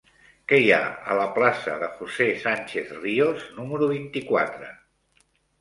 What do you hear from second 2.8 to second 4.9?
Ríos número vint-i-quatre?